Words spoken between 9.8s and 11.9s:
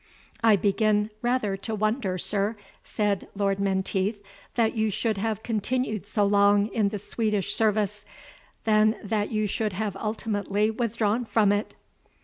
ultimately withdrawn from it."